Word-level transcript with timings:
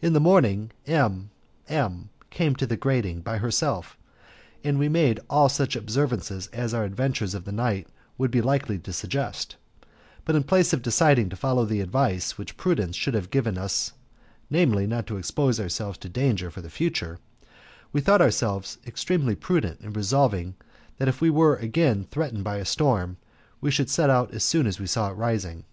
In 0.00 0.14
the 0.14 0.18
morning 0.18 0.70
M 0.86 1.28
M 1.68 2.08
came 2.30 2.56
to 2.56 2.64
the 2.66 2.78
grating 2.78 3.20
by 3.20 3.36
herself, 3.36 3.98
and 4.64 4.78
we 4.78 4.88
made 4.88 5.20
all 5.28 5.50
such 5.50 5.76
observations 5.76 6.46
as 6.54 6.72
our 6.72 6.84
adventures 6.84 7.34
of 7.34 7.44
the 7.44 7.52
night 7.52 7.86
would 8.16 8.30
be 8.30 8.40
likely 8.40 8.78
to 8.78 8.94
suggest, 8.94 9.56
but 10.24 10.34
in 10.34 10.42
place 10.42 10.72
of 10.72 10.80
deciding 10.80 11.28
to 11.28 11.36
follow 11.36 11.66
the 11.66 11.82
advice 11.82 12.38
which 12.38 12.56
prudence 12.56 12.96
should 12.96 13.12
have 13.12 13.28
given 13.28 13.58
us 13.58 13.92
namely, 14.48 14.86
not 14.86 15.06
to 15.08 15.18
expose 15.18 15.60
ourselves 15.60 15.98
to 15.98 16.08
danger 16.08 16.50
for 16.50 16.62
the 16.62 16.70
future, 16.70 17.18
we 17.92 18.00
thought 18.00 18.22
ourselves 18.22 18.78
extremely 18.86 19.34
prudent 19.34 19.82
in 19.82 19.92
resolving 19.92 20.54
that 20.96 21.08
if 21.08 21.20
we 21.20 21.28
were 21.28 21.56
again 21.56 22.04
threatened 22.04 22.42
by 22.42 22.56
a 22.56 22.64
storm 22.64 23.18
we 23.60 23.70
would 23.76 23.90
set 23.90 24.08
out 24.08 24.32
as 24.32 24.42
soon 24.42 24.66
as 24.66 24.80
we 24.80 24.86
saw 24.86 25.10
it 25.10 25.16
rising. 25.16 25.64